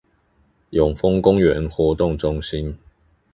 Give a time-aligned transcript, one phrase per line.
[0.71, 2.75] 永豐公園活動中心